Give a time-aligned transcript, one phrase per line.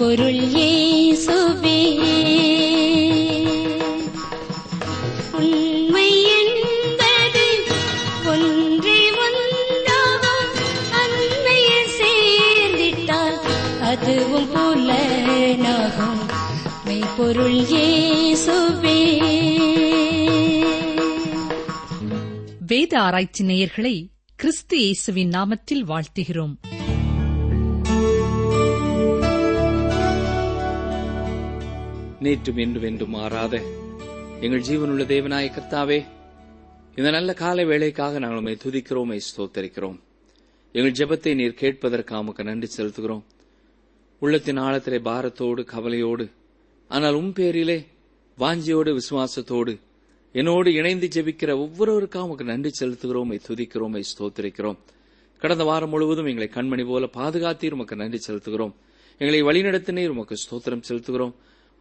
[0.00, 1.68] பொருள் மெய்ப்பொருள்
[13.80, 14.48] அதுவும்
[22.66, 24.06] வேத ஆராய்ச்சி நேயர்களை
[24.36, 26.54] கிறிஸ்து இயேசுவின் நாமத்தில் வாழ்த்துகிறோம்.
[32.24, 33.54] நேற்றும் என்றும் என்றும் மாறாத
[34.44, 35.98] எங்கள் ஜீவனுள்ள தேவனாய கர்த்தாவே
[36.98, 39.96] இந்த நல்ல கால வேலைக்காக நாங்கள் உண்மை துதிக்கிறோம் ஸ்தோத்தரிக்கிறோம்.
[40.74, 43.22] எங்கள் ஜெபத்தை நீர் கேட்பதற்காக உமக்கு நன்றி செலுத்துகிறோம்.
[44.22, 46.26] உள்ளத்தின் ஆழத்திலே பாரத்தோடு கவலையோடு
[46.90, 47.78] ஆனால் உன் பேரிலே
[48.38, 49.74] வாஞ்சியோடு விசுவாசத்தோடு
[50.34, 54.78] என்னோடு இணைந்து ஜெபிக்கிற ஒவ்வொருவருக்கும் உமக்கு நன்றி செலுத்துகிறோம் துதிக்கிறோம் ஸ்தோத்தரிக்கிறோம்.
[55.42, 58.74] கடந்த வாரம் முழுவதும் எங்களை கண்மணி போல பாதுகாத்தீர் உமக்கு நன்றி செலுத்துகிறோம்.
[59.20, 61.32] எங்களை வழிநடத்தினீர் உமக்கு ஸ்தோத்திரம் செலுத்துகிறோம்.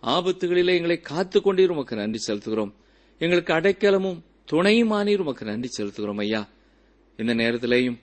[0.03, 2.72] ஆபத்துகளிலே எங்களை காத்துக் கொண்டீர் உமக்கு நன்றி செலுத்துகிறோம்.
[3.19, 6.47] எங்களுக்கு அடைக்கலமும் துணையுமானீர் உமக்கு நன்றி செலுத்துகிறோம் ஐயா.
[7.17, 8.00] இந்த நேரத்திலேயும்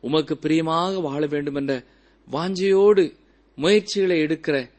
[0.00, 1.84] உமக்கு பிரியமாக வாழ வேண்டும் என்ற
[2.32, 3.12] வாஞ்சையோடு
[3.56, 4.70] முயற்சிகளை எடுக்கிற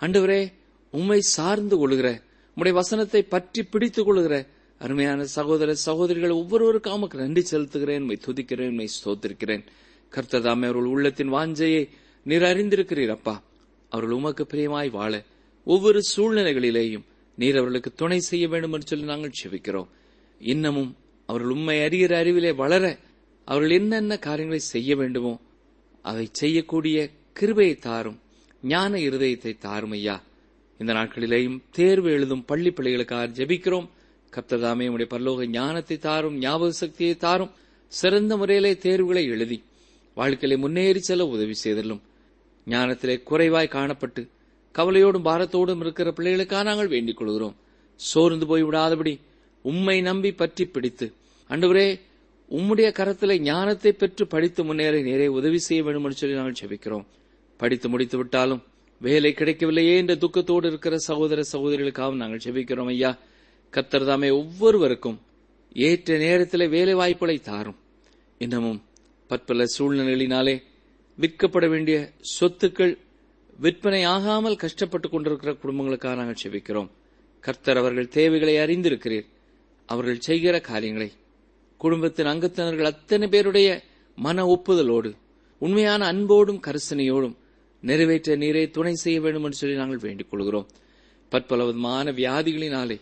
[0.00, 0.52] அண்டவரே
[0.90, 2.20] உம்மை சார்ந்து கொள்கிற
[2.56, 4.46] உம்முடைய வசனத்தை பற்றி பிடித்துக் கொள்கிற
[4.78, 7.98] அருமையான சகோதர சகோதரிகள் ஒவ்வொருவருக்கும் அவருக்கு நன்றி செலுத்துகிறேன்.
[7.98, 9.64] உண்மை துதிக்கிறேன் உண்மை ஸ்தோத்திருக்கிறேன்.
[10.10, 11.88] கர்த்ததாமே அவர்கள் உள்ளத்தின் வாஞ்சையை
[12.24, 13.42] நீர் அறிந்திருக்கிறீர் அப்பா.
[13.88, 15.24] அவர்கள் உமக்கு பிரியமாய் வாழ
[15.64, 17.04] ஒவ்வொரு சூழ்நிலைகளிலேயும்
[17.36, 19.88] நீர் அவர்களுக்கு துணை செய்ய வேண்டும் என்று சொல்லி நாங்கள் செவிக்கிறோம்
[20.38, 20.96] இன்னமும்
[21.26, 22.98] அவர்கள் உண்மை அறிகிற அறிவிலே வளர
[23.44, 25.40] அவர்கள் என்னென்ன காரியங்களை செய்ய வேண்டுமோ
[26.02, 28.20] அதை செய்யக்கூடிய கிருபையை தாரும்.
[28.62, 30.22] ஞான இருதயத்தை தாரும் ஐயா.
[30.78, 33.88] இந்த நாட்களிலேயும் தேர்வு எழுதும் பள்ளி பிள்ளைகளுக்காக ஜெபிக்கிறோம்.
[34.32, 37.50] கப்ததாமே உடைய பரலோக ஞானத்தை தாரும் ஞாபக சக்தியை தாரும்.
[37.88, 39.62] சிறந்த முறையிலே தேர்வுகளை எழுதி
[40.14, 42.02] வாழ்க்கையிலே முன்னேறி செல்ல உதவி செய்தலும்
[42.66, 44.28] ஞானத்திலே குறைவாய் காணப்பட்டு
[44.74, 47.56] கவலையோடும் பாரத்தோடும் இருக்கிற பிள்ளைகளுக்காக நாங்கள் வேண்டிக் கொள்கிறோம்.
[48.00, 49.14] சோர்ந்து போய் விடாதபடி
[49.62, 51.06] உம்மை நம்பி பற்றி பிடித்து.
[51.50, 51.88] அன்றுவரே
[52.50, 57.04] உம்முடைய கரத்திலே ஞானத்தை பெற்று படித்து முன்னேற நேரே உதவி செய்ய வேண்டும் என்று சொல்லி நாங்கள் செபிக்கிறோம்
[57.60, 58.62] படித்து முடித்து விட்டாலும்
[59.00, 63.18] வேலை கிடைக்கவில்லையே என்ற துக்கத்தோடு இருக்கிற சகோதர சகோதரிகளுக்காகவும் நாங்கள் செபிக்கிறோம் ஐயா.
[63.72, 65.18] கத்தர் தாமே ஒவ்வொருவருக்கும்
[65.72, 67.78] ஏற்ற நேரத்தில் வேலை வாய்ப்புகளை தாரும்.
[68.38, 68.80] இன்னமும்
[69.26, 70.54] பற்பல சூழ்நிலைகளினாலே
[71.18, 71.96] விற்கப்பட வேண்டிய
[72.34, 72.94] சொத்துக்கள்
[73.58, 76.88] விற்பனை ஆகாமல் கஷ்டப்பட்டுக் கொண்டிருக்கிற குடும்பங்களுக்காக நாங்கள் செபிக்கிறோம்.
[77.40, 79.26] கர்த்தர் அவர்கள் தேவைகளை அறிந்திருக்கிறீர்.
[79.86, 81.12] அவர்கள் செய்கிற காரியங்களை.
[81.76, 83.82] குடும்பத்தின் அங்கத்தினர்கள் அத்தனை பேருடைய
[84.16, 85.14] மன ஒப்புதலோடு
[85.58, 87.36] உண்மையான அன்போடும் கரிசனையோடும்
[87.80, 90.66] நிறைவேற்ற நீரை துணை செய்ய வேண்டும் என்று சொல்லி நாங்கள் வேண்டிக் கொள்கிறோம்.
[91.28, 93.00] பற்பல விதமான வியாதிகளினாலே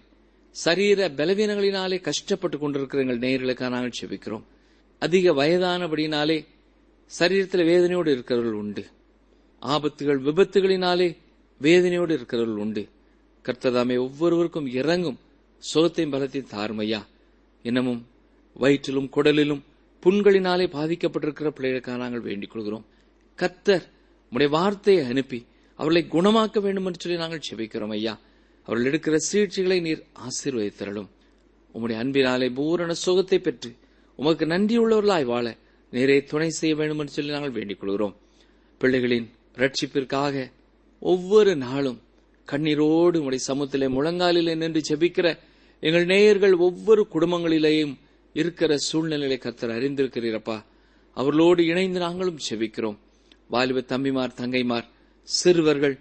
[0.51, 4.43] சரீர பலவீனங்களினாலே கஷ்டப்பட்டுக் கொண்டிருக்கிற எங்கள் நேயர்களுக்காக நாங்கள் செபிக்கிறோம்.
[4.99, 6.47] அதிக வயதானபடினாலே
[7.19, 8.87] சரீரத்தில் வேதனையோடு இருக்கிறவர்கள் உண்டு.
[9.63, 11.17] ஆபத்துகள் விபத்துகளினாலே
[11.63, 12.89] வேதனையோடு இருக்கிறவர்கள் உண்டு.
[13.45, 15.19] கர்த்ததாமே ஒவ்வொருவருக்கும் இறங்கும்
[15.75, 17.07] சுகத்தையும் பலத்தையும் தாருமையா.
[17.63, 18.07] இன்னமும்
[18.61, 19.63] வயிற்றிலும் குடலிலும்
[20.03, 22.85] புண்களினாலே பாதிக்கப்பட்டிருக்கிற பிள்ளைகளுக்காக நாங்கள் வேண்டிக் கொள்கிறோம்.
[23.35, 23.91] கர்த்தர்
[24.33, 28.21] உடைய வார்த்தையை அனுப்பி அவர்களை குணமாக்க வேண்டும் என்று சொல்லி நாங்கள் செபிக்கிறோம் ஐயா.
[28.63, 31.09] அவர்கள் எடுக்கிற சிகிச்சைகளை நீர் ஆசீர்வதித்தரலும்.
[31.75, 33.75] உம்முடைய அன்பினாலே பூரண சுகத்தை பெற்று
[34.17, 35.57] உமக்கு நன்றியுள்ளவர்களாய் வாழ
[35.91, 38.17] நேரே துணை செய்ய வேண்டும் என்று சொல்லி நாங்கள் வேண்டிக் கொள்கிறோம்.
[38.81, 40.53] பிள்ளைகளின் ரட்சிப்பிற்காக
[40.99, 42.01] ஒவ்வொரு நாளும்
[42.49, 45.39] கண்ணீரோடு உடைய சமூகத்திலே முழங்காலிலே நின்று ஜெபிக்கிற
[45.81, 47.95] எங்கள் நேயர்கள் ஒவ்வொரு குடும்பங்களிலேயும்
[48.33, 50.65] இருக்கிற சூழ்நிலையை கத்தர் அறிந்திருக்கிறீரப்பா.
[51.17, 52.99] அவர்களோடு இணைந்து நாங்களும் செபிக்கிறோம்
[53.49, 54.87] வாலிப தம்பிமார் தங்கைமார்
[55.29, 55.99] சிறுவர்கள்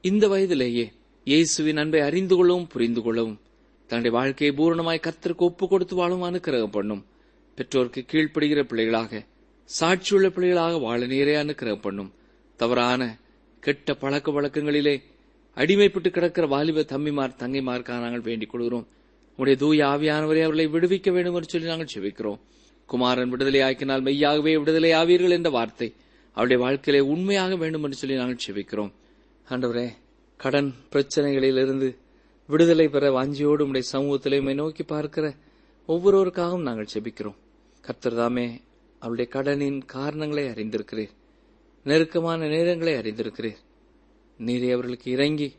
[0.00, 0.92] இந்த வயதிலேயே
[1.24, 3.40] இயேசுவின் அன்பை அறிந்து கொள்ளவும் புரிந்து கொள்ளவும்
[3.86, 7.06] தன்னுடைய வாழ்க்கையை பூரணமாய் கத்தருக்கு ஒப்பு கொடுத்து வாழும் அனுக்கிரகம் பண்ணும்.
[7.54, 9.22] பெற்றோருக்கு கீழ்ப்படுகிற பிள்ளைகளாக
[9.80, 12.10] சாட்சியுள்ள பிள்ளைகளாக வாழ நேரே அனுக்கிரகம் பண்ணும்.
[12.60, 13.02] தவறான
[13.62, 14.94] கெட்ட பழக்க வழக்கங்களிலே
[15.56, 18.86] அடிமைப்பட்டு கிடக்கிற வாலிப தம்பிமார் தங்கைமாருக்காக நாங்கள் வேண்டிக் கொள்கிறோம்.
[19.38, 22.40] உடைய தூய ஆவியானவரை அவர்களை விடுவிக்க வேண்டும் என்று சொல்லி நாங்கள் செபிக்கிறோம்.
[22.88, 25.88] குமாரன் விடுதலை ஆக்கினால் மெய்யாகவே விடுதலை ஆவீர்கள் என்ற வார்த்தை
[26.36, 28.92] அவருடைய வாழ்க்கையிலே உண்மையாக வேண்டும் என்று சொல்லி நாங்கள் செபிக்கிறோம்.
[29.48, 29.88] ஆண்டவரே
[30.40, 31.88] கடன் பிரச்சனைகளிலிருந்து
[32.48, 35.26] விடுதலை பெற வாஞ்சியோடு உடைய சமூகத்திலே நோக்கி பார்க்கிற
[35.88, 37.38] ஒவ்வொருவருக்காகவும் நாங்கள் செபிக்கிறோம்.
[37.84, 38.46] கர்த்தர் தாமே
[39.02, 41.14] அவருடைய கடனின் காரணங்களை அறிந்திருக்கிறேன்
[41.84, 43.60] நெருக்கமான நேரங்களை அறிந்திருக்கிறீர்.
[44.38, 45.54] நீரே அவர்களுக்கு இறங்கி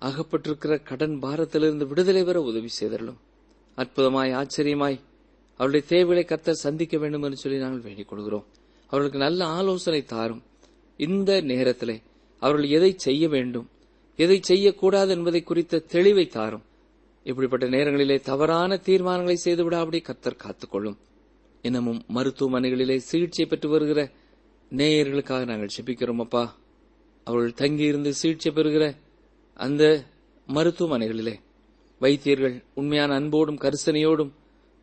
[0.00, 3.20] அகப்பட்டிருக்கிற கடன் பாரத்திலிருந்து விடுதலை பெற உதவி செய்தரலும்
[3.76, 5.00] அற்புதமாய் ஆச்சரியமாய்
[5.54, 8.46] அவருடைய தேவைகளை கத்த சந்திக்க வேண்டும் என்று சொல்லி நாங்கள் வேண்டிக் கொள்கிறோம்.
[8.84, 10.42] அவர்களுக்கு நல்ல ஆலோசனை தாரும்.
[10.96, 12.00] இந்த நேரத்தில்
[12.38, 13.68] அவர்கள் எதை செய்ய வேண்டும்
[14.16, 16.62] எதை செய்யக்கூடாது என்பதை குறித்த தெளிவை தாரும்.
[17.24, 20.96] இப்படிப்பட்ட நேரங்களிலே தவறான தீர்மானங்களை செய்துவிடாபடி கத்தர் காத்துக்கொள்ளும்.
[21.62, 24.10] இன்னமும் மருத்துவமனைகளிலே சிகிச்சை பெற்று வருகிற
[24.76, 26.56] நேயர்களுக்காக நாங்கள் செபிக்கிறோம் அப்பா.
[27.24, 28.94] அவர்கள் தங்கியிருந்து சிகிச்சை பெறுகிற
[29.54, 30.04] அந்த
[30.48, 31.34] மருத்துவமனைகளிலே
[31.98, 34.32] வைத்தியர்கள் உண்மையான அன்போடும் கரிசனையோடும்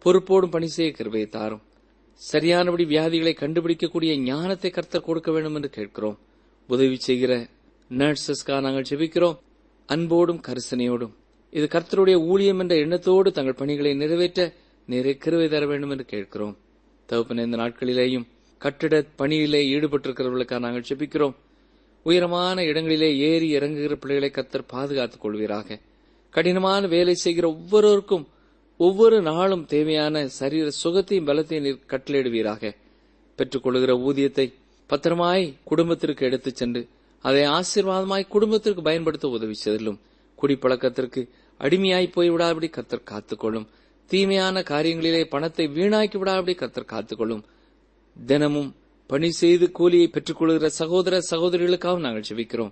[0.05, 1.61] பொறுப்போடும் பணி செய்ய கிருபையை தாரும்.
[2.13, 6.19] சரியானபடி வியாதிகளை கண்டுபிடிக்கக்கூடிய ஞானத்தை கர்த்தர் கொடுக்க வேண்டும் என்று கேட்கிறோம்.
[6.67, 7.47] உதவி செய்கிற
[7.89, 9.37] நர்சஸ்க்காக நாங்கள் செபிக்கிறோம்.
[9.85, 11.13] அன்போடும் கரிசனையோடும்.
[11.51, 14.53] இது கர்த்தருடைய ஊழியம் என்ற எண்ணத்தோடு தங்கள் பணிகளை நிறைவேற்ற
[14.85, 16.57] நிறைய கிருவை தர வேண்டும் என்று கேட்கிறோம்.
[17.05, 18.27] தகுப்பன இந்த நாட்களிலேயும்
[18.61, 21.35] கட்டிட பணியிலே ஈடுபட்டிருக்கிறவர்களுக்காக நாங்கள் செபிக்கிறோம்.
[22.03, 25.79] உயரமான இடங்களிலே ஏறி இறங்குகிற பிள்ளைகளை கத்தர் பாதுகாத்துக் கொள்வீராக.
[26.29, 28.27] கடினமான வேலை செய்கிற ஒவ்வொருவருக்கும்
[28.77, 32.75] ஒவ்வொரு நாளும் தேவையான சரீர சுகத்தையும் பலத்தையும் நீர் கட்டளையிடுவீராக.
[33.37, 34.53] பெற்றுக்கொள்கிற ஊதியத்தை
[34.87, 36.87] பத்திரமாய் குடும்பத்திற்கு எடுத்துச் சென்று
[37.19, 39.99] அதை ஆசீர்வாதமாய் குடும்பத்திற்கு பயன்படுத்த உதவி செய்தலும்.
[40.41, 41.29] குடிப்பழக்கத்திற்கு
[41.59, 43.67] அடிமையாய் போய்விடாதபடி கத்தர் காத்துக்கொள்ளும்.
[44.05, 47.43] தீமையான காரியங்களிலே பணத்தை வீணாக்கி விடாதபடி கத்தர் காத்துக்கொள்ளும்.
[48.25, 48.75] தினமும்
[49.07, 52.71] பணி செய்து கூலியை பெற்றுக்கொள்கிற சகோதர சகோதரிகளுக்காகவும் நாங்கள் செபிக்கிறோம்.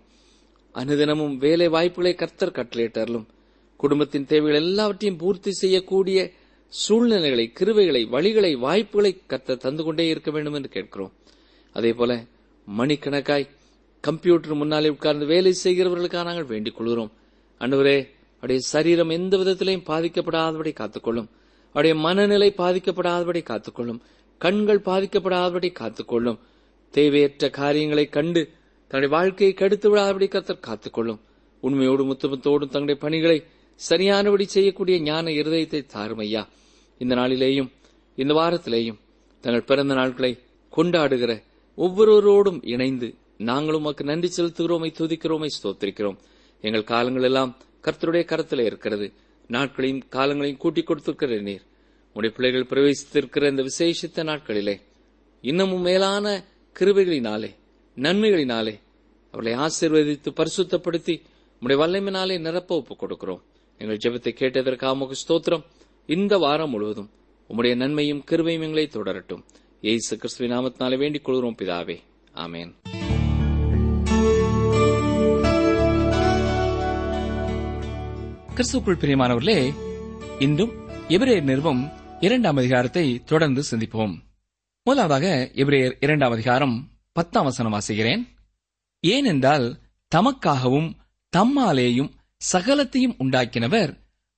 [0.74, 3.26] அனுதினமும் வேலை வாய்ப்புகளை கர்த்தர் கட்டளையிட்டார்களும்
[3.76, 6.32] குடும்பத்தின் தேவைகள் எல்லாவற்றையும் பூர்த்தி செய்யக்கூடிய
[6.68, 11.12] சூழ்நிலைகளை கிருவைகளை வழிகளை வாய்ப்புகளை கர்த்தர் தந்து கொண்டே இருக்க வேண்டும் என்று கேட்கிறோம்.
[11.74, 12.24] அதே போல
[12.78, 13.48] மணிக்கணக்காய்
[14.02, 17.12] கம்ப்யூட்டர் முன்னாலே உட்கார்ந்து வேலை செய்கிறவர்களுக்காக நாங்கள் வேண்டிக் கொள்கிறோம்.
[17.60, 21.30] அன்றுவரே அவருடைய சரீரம் எந்த விதத்திலையும் பாதிக்கப்படாதபடி காத்துக்கொள்ளும்.
[21.74, 24.02] அவருடைய மனநிலை பாதிக்கப்படாதபடி காத்துக்கொள்ளும்.
[24.40, 26.40] கண்கள் பாதிக்கப்படாதபடி காத்துக்கொள்ளும்.
[26.92, 28.42] தேவையற்ற காரியங்களை கண்டு
[28.92, 31.20] தன்னுடைய வாழ்க்கையை கெடுத்து விடாதபடி கத்தர் காத்துக்கொள்ளும்.
[31.64, 33.38] உண்மையோடும் முத்தமத்தோடும் தங்களுடைய பணிகளை
[33.76, 36.48] சரியானபடி செய்யக்கூடிய ஞான இருதயத்தை தாரும் ஐயா.
[36.98, 37.70] இந்த நாளிலேயும்
[38.16, 39.00] இந்த வாரத்திலேயும்
[39.42, 40.32] தங்கள் பிறந்த நாட்களை
[40.78, 41.34] கொண்டாடுகிற
[41.78, 46.18] ஒவ்வொருவரோடும் இணைந்து நாங்களும் உமக்கு நன்றி செலுத்துகிறோமை துதிக்கிறோமை ஸ்தோத்திரிக்கிறோம்.
[46.62, 49.08] எங்கள் காலங்கள் எல்லாம் கர்த்தருடைய கரத்தில் இருக்கிறது.
[49.48, 51.64] நாட்களையும் காலங்களையும் கூட்டிக் கொடுத்திருக்கிற நீர்
[52.14, 54.82] உடைய பிள்ளைகள் பிரவேசித்திருக்கிற இந்த விசேஷித்த நாட்களிலே
[55.42, 56.44] இன்னமும் மேலான
[56.80, 57.56] கிருபைகளினாலே
[57.96, 58.80] நன்மைகளினாலே
[59.32, 61.22] அவர்களை ஆசீர்வதித்து பரிசுத்தப்படுத்தி
[61.60, 63.42] உடைய வல்லமையினாலே நிரப்ப ஒப்புக் கொடுக்கிறோம்
[63.78, 65.64] எங்கள் ஜெபத்தை கேட்டதற்காக உமக்கு ஸ்தோத்திரம்.
[66.06, 67.10] இந்த வாரம் முழுவதும்
[67.50, 69.44] உம்முடைய நன்மையும் கிருபையும் எங்களை தொடரட்டும்.
[69.82, 72.00] ஏசு கிறிஸ்துவ நாமத்தினாலே வேண்டிக் கொள்கிறோம் பிதாவே.
[72.36, 72.74] ஆமேன்.
[78.56, 79.74] கிறிஸ்துக்குள் பிரியமானவர்களே
[80.40, 80.72] இன்றும்
[81.08, 84.22] எபிரேயர் நிறுவம் இரண்டாம் அதிகாரத்தை தொடர்ந்து சிந்திப்போம்.
[84.84, 88.28] முதலாவதாக எபிரேயர் இரண்டாம் அதிகாரம் பத்தாம் வசனம் வாசிக்கிறேன்.
[89.00, 89.80] ஏனென்றால்
[90.16, 90.90] தமக்காகவும்
[91.38, 92.12] தம்மாலேயும்
[92.54, 93.92] சகலத்தையும் உண்டாக்கினவர்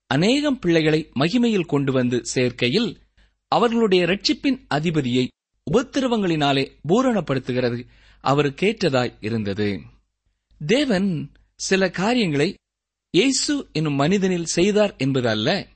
[0.07, 2.95] அநேகம் பிள்ளைகளை மகிமையில் கொண்டு வந்து சேர்க்கையில்
[3.48, 5.27] அவர்களுடைய ரட்சிப்பின் அதிபதியை
[5.72, 7.88] உபத்திரவங்களினாலே பூரணப்படுத்துகிறது
[8.24, 9.81] அவருக்கேற்றதாய் இருந்தது.
[10.66, 12.56] தேவன் சில காரியங்களை
[13.10, 15.68] இயேசு என்னும் மனிதனில் செய்தார் என்பது அல்ல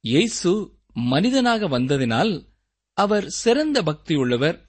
[0.00, 2.46] இயேசு மனிதனாக வந்ததினால்
[2.92, 4.60] அவர் சிறந்த பக்தியுள்ளவர்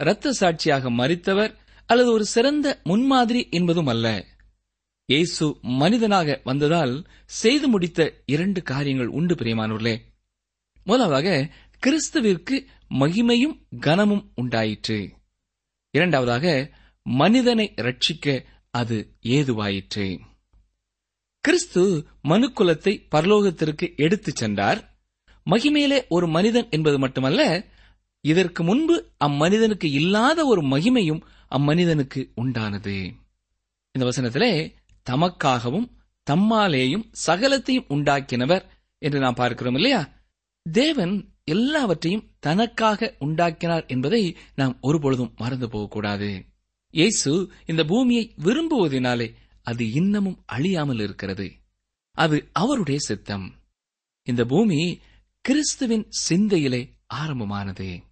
[0.00, 1.54] இரத்த சாட்சியாக மறித்தவர்
[1.86, 4.24] அல்லது ஒரு சிறந்த முன்மாதிரி என்பதும் அல்ல.
[5.04, 10.00] இயேசு மனிதனாக வந்ததால் செய்து முடித்த இரண்டு காரியங்கள் உண்டு பிரியமானவர்களே.
[10.84, 15.12] முதலாவதாக கிறிஸ்துவிற்கு மகிமையும் கனமும் உண்டாயிற்று.
[15.90, 16.70] இரண்டாவதாக
[17.02, 20.18] மனிதனை ரட்சிக்க அது ஏதுவாயிற்று.
[21.40, 24.95] கிறிஸ்து மனுக்குலத்தை பரலோகத்திற்கு எடுத்துச் சென்றார்.
[25.46, 27.66] மகிமையிலே ஒரு மனிதன் என்பது மட்டுமல்ல
[28.20, 33.14] இதற்கு முன்பு அம்மனிதனுக்கு இல்லாத ஒரு மகிமையும் அம்மனிதனுக்கு உண்டானது.
[33.92, 34.72] இந்த வசனத்திலே
[35.10, 35.90] தமக்காகவும்
[36.30, 38.64] தம்மாலேயும் சகலத்தையும் உண்டாக்கினவர்
[38.98, 40.12] என்று நாம் பார்க்கிறோம் இல்லையா?
[40.72, 46.44] தேவன் எல்லாவற்றையும் தனக்காக உண்டாக்கினார் என்பதை நாம் ஒருபொழுதும் மறந்து போகக்கூடாது.
[46.90, 51.52] இயேசு இந்த பூமியை விரும்புவதனாலே அது இன்னமும் அழியாமல் இருக்கிறது.
[52.12, 53.54] அது அவருடைய சித்தம்.
[54.22, 54.98] இந்த பூமி
[55.46, 58.02] கிறிஸ்துவின் சிந்தையிலே ஆரம்பமானது.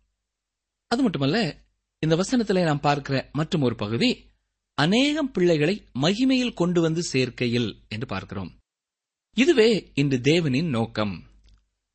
[0.87, 1.65] அது மட்டுமல்ல
[1.99, 4.31] இந்த வசனத்திலே நாம் பார்க்கிற மற்றும் ஒரு பகுதி
[4.75, 8.59] அநேகம் பிள்ளைகளை மகிமையில் கொண்டு வந்து சேர்க்கையில் என்று பார்க்கிறோம்.
[9.33, 11.25] இதுவே இன்று தேவனின் நோக்கம்.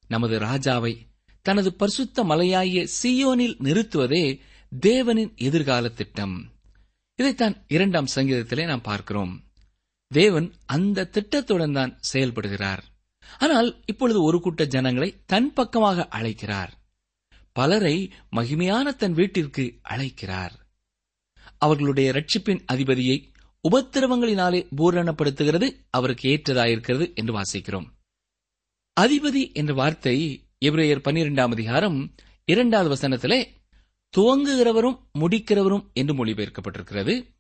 [0.08, 1.06] நமது ராஜாவை
[1.42, 4.40] தனது பரிசுத்த மலையாகிய சியோனில் நிறுத்துவதே
[4.80, 6.52] தேவனின் எதிர்கால திட்டம்.
[7.16, 9.44] இதைத்தான் இரண்டாம் சங்கீதத்திலே நாம் பார்க்கிறோம்.
[10.08, 12.82] தேவன் அந்த திட்டத்துடன் தான் செயல்படுகிறார்.
[13.38, 16.74] ஆனால் இப்பொழுது ஒரு கூட்ட ஜனங்களை தன் பக்கமாக அழைக்கிறார்.
[17.52, 20.68] பலரை மகிமையான தன் வீட்டிற்கு அழைக்கிறார்.
[21.58, 23.28] அவர்களுடைய ரட்சிப்பின் அதிபதியை
[23.72, 27.86] உபத்திரவங்களினாலே பூரணப்படுத்துகிறது அவருக்கு ஏற்றதாயிருக்கிறது என்று வாசிக்கிறோம்.
[29.02, 33.48] அதிபதி என்ற வார்த்தை எப்ரேயர் பன்னிரெண்டாம் அதிகாரம் இரண்டாவது வசனத்திலே
[34.18, 37.38] துவங்குகிறவரும் முடிக்கிறவரும் என்று மொழிபெயர்க்கப்பட்டிருக்கிறது.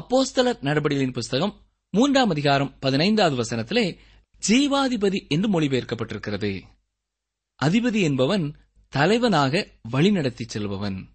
[0.00, 1.60] அப்போஸ்தலர் நடபடிகளின் புஸ்தகம்
[1.90, 3.98] மூன்றாம் அதிகாரம் பதினைந்தாவது வசனத்திலே
[4.48, 6.62] ஜீவாதிபதி என்று மொழிபெயர்க்கப்பட்டிருக்கிறது.
[7.64, 8.56] அதிபதி என்பவன்
[8.88, 11.08] தலைவனாக வழிநடத்தி செல்பவன்.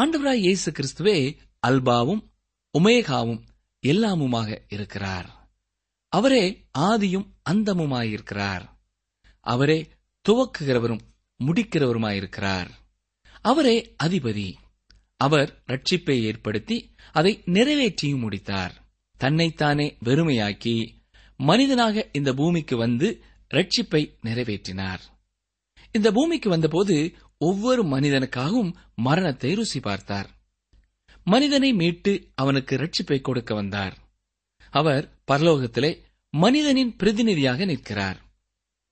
[0.00, 2.22] ஆண்டவராய் இயேசு கிறிஸ்துவே அல்பாவும்
[2.78, 3.42] உமேகாவும்
[3.86, 5.50] எல்லாமுமாக இருக்கிறார்.
[6.08, 8.68] அவரே ஆதியும் அந்தமுமாயிருக்கிறார்.
[9.40, 9.88] அவரே
[10.28, 11.00] துவக்குகிறவரும்
[11.44, 12.70] முடிக்கிறவருமாயிருக்கிறார்.
[13.40, 14.54] அவரே அதிபதி.
[15.16, 18.84] அவர் ரட்சிப்பை ஏற்படுத்தி அதை நிறைவேற்றியும் முடித்தார்.
[19.16, 20.97] தன்னைத்தானே வெறுமையாக்கி
[21.40, 23.22] மனிதனாக இந்த பூமிக்கு வந்து
[23.54, 25.00] ரட்சிப்பை நிறைவேற்றினார்.
[25.92, 30.28] இந்த பூமிக்கு வந்தபோது ஒவ்வொரு மனிதனுக்காகவும் மரணத்தை ருசி பார்த்தார்.
[31.24, 33.94] மனிதனை மீட்டு அவனுக்கு ரட்சிப்பை கொடுக்க வந்தார்.
[34.70, 38.18] அவர் பரலோகத்திலே மனிதனின் பிரதிநிதியாக நிற்கிறார்.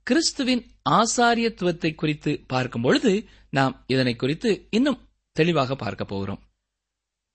[0.03, 3.13] கிறிஸ்துவின் ஆசாரியத்துவத்தை குறித்து பார்க்கும்பொழுது
[3.51, 5.01] நாம் இதனை குறித்து இன்னும்
[5.33, 6.43] தெளிவாக பார்க்க போகிறோம்.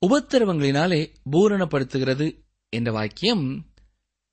[0.01, 1.01] உபத்திரவங்களினாலே
[1.31, 2.27] பூரணப்படுத்துகிறது
[2.69, 3.70] என்ற வாக்கியம்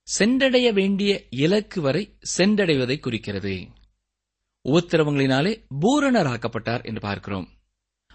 [0.09, 2.03] சென்றடைய வேண்டிய இலக்கு வரை
[2.37, 3.55] சென்றடைவதை குறிக்கிறது.
[4.65, 7.49] உபத்திரவங்களினாலே பூரணராக்கப்பட்டார் என்று பார்க்கிறோம்.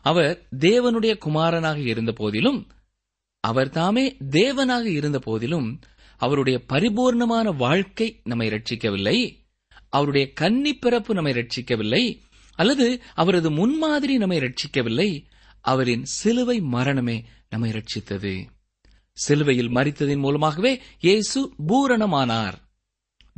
[0.05, 2.59] அவர் தேவனுடைய குமாரனாக இருந்த போதிலும்
[3.43, 5.67] அவர் தாமே தேவனாக இருந்த போதிலும்
[6.17, 9.17] அவருடைய பரிபூர்ணமான வாழ்க்கை நம்மை ரட்சிக்கவில்லை
[9.89, 12.03] அவருடைய கன்னி பிறப்பு நம்மை ரட்சிக்கவில்லை
[12.59, 15.09] அல்லது அவரது முன்மாதிரி நம்மை ரட்சிக்கவில்லை
[15.65, 17.17] அவரின் சிலுவை மரணமே
[17.49, 18.33] நம்மை ரட்சித்தது
[19.17, 22.53] சிலுவையில் மறித்ததின் மூலமாகவே இயேசு பூரணமானார்.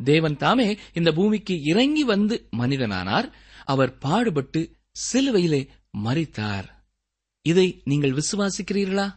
[0.04, 3.28] தேவன் தாமே இந்த பூமிக்கு இறங்கி வந்து மனிதனானார்.
[3.66, 4.62] அவர் பாடுபட்டு
[4.96, 5.68] சிலுவையிலே
[6.04, 6.68] மறித்தார்
[7.42, 9.08] இதை நீங்கள் விசுவாசிக்கிறீர்களா?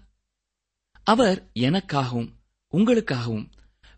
[1.04, 2.30] அவர் எனக்காகவும்
[2.72, 3.46] உங்களுக்காகவும்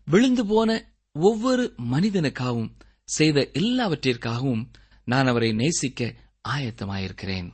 [0.05, 0.69] விழுந்து போன
[1.13, 2.71] ஒவ்வொரு மனிதனுக்காகவும்
[3.03, 4.63] செய்த எல்லாவற்றிற்காகவும்
[5.03, 6.13] நான் அவரை நேசிக்க
[6.49, 7.47] ஆயத்தமாயிருக்கிறேன்.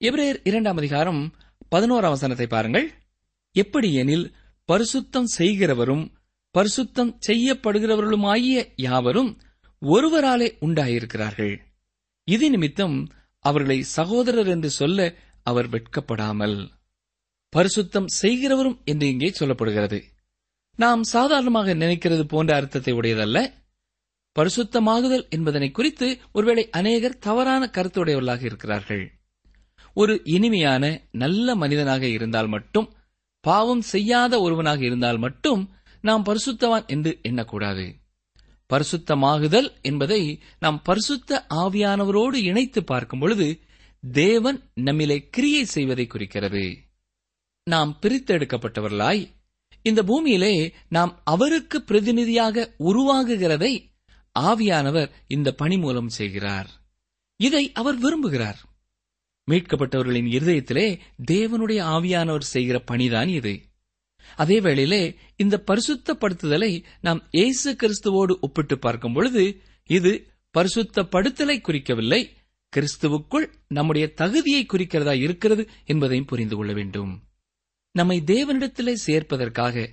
[0.00, 1.34] எபிரேயர் இரண்டாம் அதிகாரம்
[1.74, 2.86] பதினோராம் வசனத்தை பாருங்கள்.
[3.56, 4.26] எப்படியெனில்
[4.68, 6.04] பரிசுத்தம் செய்கிறவரும்
[6.54, 9.30] பரிசுத்தம் செய்யப்படுகிறவர்களுமாகிய யாவரும்
[9.82, 11.54] ஒருவராலே உண்டாயிருக்கிறார்கள்.
[12.28, 12.96] இது நிமித்தம்
[13.44, 16.56] அவர்களை சகோதரர் என்று சொல்ல அவர் வெட்கப்படாமல்.
[17.52, 19.98] பரிசுத்தம் செய்கிறவரும் என்று இங்கே சொல்லப்படுகிறது.
[20.78, 23.38] நாம் சாதாரணமாக நினைக்கிறது போன்ற அர்த்தத்தை உடையதல்ல.
[24.36, 29.04] பரிசுத்தமாகுதல் என்பதனை குறித்து ஒருவேளை அநேகர் தவறான கருத்துடையவர்களாக இருக்கிறார்கள்.
[29.96, 32.88] ஒரு இனிமையான நல்ல மனிதனாக இருந்தால் மட்டும்
[33.46, 37.84] பாவம் செய்யாத ஒருவனாக இருந்தால் மட்டும் நாம் பரிசுத்தவான் என்று எண்ணக்கூடாது.
[38.72, 43.60] பரிசுத்தமாகுதல் என்பதை நாம் பரிசுத்த ஆவியானவரோடு இணைத்து பார்க்கும் பொழுது
[44.12, 46.64] தேவன் நம்மிலே கிரியை செய்வதை குறிக்கிறது.
[47.64, 49.28] நாம் பிரித்தெடுக்கப்பட்டவர்களாய்
[49.82, 53.74] இந்த பூமியிலே நாம் அவருக்கு பிரதிநிதியாக உருவாகுகிறதை
[54.38, 56.70] ஆவியானவர் இந்த பணி மூலம் செய்கிறார்.
[57.36, 58.58] இதை அவர் விரும்புகிறார்.
[59.50, 60.98] மீட்கப்பட்டவர்களின் இருதயத்திலே
[61.30, 63.62] தேவனுடைய ஆவியானவர் செய்கிற பணிதான் இது.
[64.36, 70.26] அதே வேளையிலே இந்த பரிசுத்தப்படுத்துதலை நாம் இயேசு கிறிஸ்துவோடு ஒப்பிட்டு பார்க்கும் பொழுது இது
[70.58, 72.28] பரிசுத்தப்படுத்தலை குறிக்கவில்லை
[72.76, 77.22] கிறிஸ்துவுக்குள் நம்முடைய தகுதியை குறிக்கிறதா இருக்கிறது என்பதையும் புரிந்து கொள்ள வேண்டும்.
[77.90, 79.88] நம்மை தேவனிடத்திலே சேர்ப்பதற்காக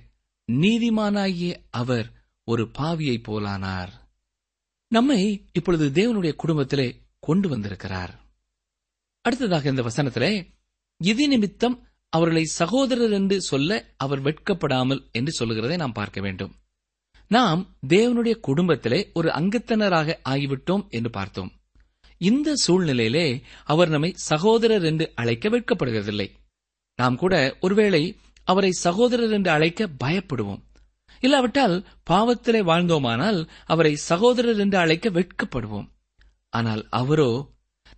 [0.52, 2.12] நீதிமானாகிய அவர்
[2.44, 3.92] ஒரு பாவியைப் போலானார்.
[4.88, 8.23] நம்மை இப்பொழுது தேவனுடைய குடும்பத்திலே கொண்டு வந்திருக்கிறார்.
[9.24, 10.52] அடுத்ததாக இந்த வசனத்திலே
[11.00, 16.52] இது நிமித்தம் அவர்களை சகோதரர் என்று சொல்ல அவர் வெட்கப்படாமல் என்று சொல்லுகிறதை நாம் பார்க்க வேண்டும்.
[17.26, 21.50] நாம் தேவனுடைய குடும்பத்திலே ஒரு அங்கத்தினராக ஆகிவிட்டோம் என்று பார்த்தோம்.
[22.18, 26.28] இந்த சூழ்நிலையிலே அவர் நம்மை சகோதரர் என்று அழைக்க வெட்கப்படுகிறதில்லை.
[26.96, 30.62] நாம் கூட ஒருவேளை அவரை சகோதரர் என்று அழைக்க பயப்படுவோம்.
[31.20, 35.88] இல்லாவிட்டால் பாவத்திலே வாழ்ந்தோமானால் அவரை சகோதரர் என்று அழைக்க வெட்கப்படுவோம்.
[36.48, 37.30] ஆனால் அவரோ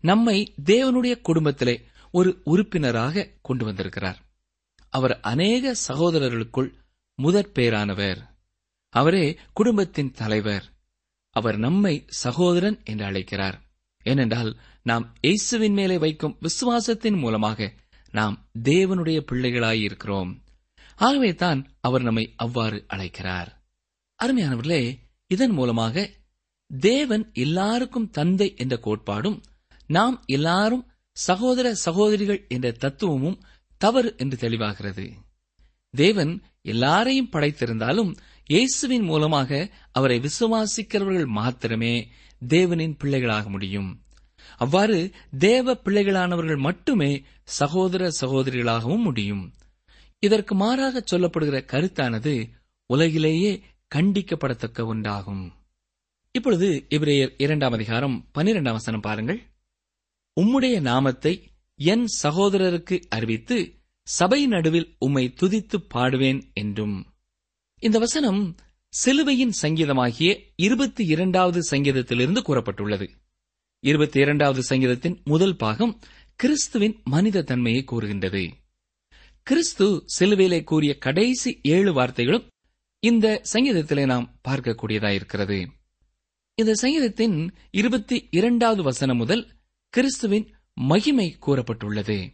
[0.00, 4.18] நம்மை தேவனுடைய குடும்பத்திலே ஒரு உறுப்பினராக கொண்டு வந்திருக்கிறார்.
[4.88, 6.72] அவர் அநேக சகோதரர்களுக்குள்
[7.14, 8.18] முதற் பேரானவர்
[8.88, 10.72] அவரே குடும்பத்தின் தலைவர்.
[11.30, 13.62] அவர் நம்மை சகோதரன் என்று அழைக்கிறார்.
[14.02, 17.72] ஏனென்றால் நாம் இயேசுவின் மேலே வைக்கும் விசுவாசத்தின் மூலமாக
[18.10, 20.44] நாம் தேவனுடைய பிள்ளைகளாயிருக்கிறோம்.
[20.96, 23.64] ஆகவே தான் அவர் நம்மை அவ்வாறு அழைக்கிறார்.
[24.22, 26.10] அருமையானவர்களே இதன் மூலமாக
[26.78, 29.42] தேவன் எல்லாருக்கும் தந்தை என்ற கோட்பாடும்
[29.86, 33.42] நாம் எல்லாரும் சகோதர சகோதரிகள் என்ற தத்துவமும்
[33.76, 35.12] தவறு என்று தெளிவாகிறது.
[35.90, 38.16] தேவன் எல்லாரையும் படைத்திருந்தாலும்
[38.46, 42.08] இயேசுவின் மூலமாக அவரை விசுவாசிக்கிறவர்கள் மாத்திரமே
[42.48, 44.02] தேவனின் பிள்ளைகளாக முடியும்.
[44.56, 49.54] அவ்வாறு தேவ பிள்ளைகளானவர்கள் மட்டுமே சகோதர சகோதரிகளாகவும் முடியும்.
[50.18, 52.50] இதற்கு மாறாக சொல்லப்படுகிற கருத்தானது
[52.86, 53.62] உலகிலேயே
[53.94, 55.50] கண்டிக்கப்படத்தக்க ஒன்றாகும்.
[56.30, 59.42] இப்பொழுது இவரையர் இரண்டாம் அதிகாரம் பனிரெண்டாம் வசனம் பாருங்கள்.
[60.40, 67.06] உம்முடைய நாமத்தை என் சகோதரருக்கு அறிவித்து சபை நடுவில் உம்மை துதித்து பாடுவேன் என்றும்.
[67.78, 68.56] இந்த வசனம்
[68.88, 73.08] சிலுவையின் சங்கீதமாகிய இருபத்தி இரண்டாவது சங்கீதத்திலிருந்து கூறப்பட்டுள்ளது.
[73.80, 76.00] இருபத்தி இரண்டாவது சங்கீதத்தின் முதல் பாகம்
[76.34, 78.50] கிறிஸ்துவின் மனித தன்மையை கூறுகின்றது.
[79.42, 82.46] கிறிஸ்து சிலுவையிலே கூறிய கடைசி ஏழு வார்த்தைகளும்
[82.98, 85.66] இந்த சங்கீதத்திலே நாம் பார்க்கக்கூடியதாயிருக்கிறது.
[86.54, 89.55] இந்த சங்கீதத்தின் இருபத்தி இரண்டாவது வசனம் முதல்
[89.88, 92.30] கிறிஸ்துவின் மகிமை கூறப்பட்டுள்ளது.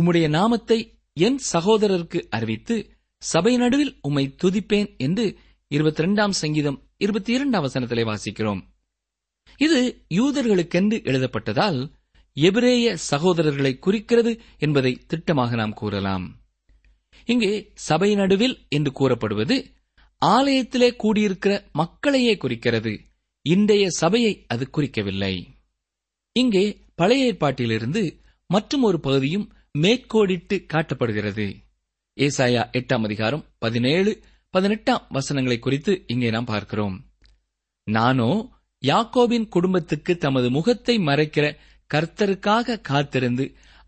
[0.00, 7.64] உம்முடைய நாமத்தை என் சகோதரருக்கு அறிவித்து சபை நடுவில் உம்மை துதிப்பேன் என்று இருபத்தி இரண்டாம் சங்கீதம் இருபத்தி இரண்டாம்
[7.64, 8.62] வசனத்திலே வாசிக்கிறோம்.
[9.56, 11.92] இது யூதர்களுக்கென்று எழுதப்பட்டதால்
[12.32, 16.42] எபிரேய சகோதரர்களை குறிக்கிறது என்பதை திட்டமாக நாம் கூறலாம்.
[17.26, 19.66] இங்கே சபை நடுவில் என்று கூறப்படுவது
[20.26, 23.00] ஆலயத்திலே கூடியிருக்கிற மக்களையே குறிக்கிறது.
[23.42, 25.53] இன்றைய சபையை அது குறிக்கவில்லை.
[26.36, 26.62] இங்கே
[26.94, 28.02] பழைய ஏற்பாட்டிலிருந்து
[28.50, 29.44] மற்றும் ஒரு பகுதியும்
[29.78, 31.46] மேற்கோடிட்டு காட்டப்படுகிறது.
[32.16, 34.12] ஏசாயா எட்டாம் அதிகாரம் பதினேழு
[34.54, 36.96] பதினெட்டாம் வசனங்களை குறித்து இங்கே நாம் பார்க்கிறோம்.
[37.86, 38.30] நானோ
[38.82, 41.46] யாக்கோபின் குடும்பத்துக்கு தமது முகத்தை மறைக்கிற
[41.90, 43.44] கர்த்தருக்காக காத்திருந்து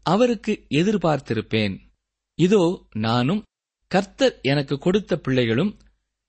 [0.06, 1.74] அவருக்கு எதிர்பார்த்திருப்பேன்.
[2.38, 2.62] இதோ
[2.98, 3.42] நானும்
[3.90, 5.72] கர்த்தர் எனக்கு கொடுத்த பிள்ளைகளும்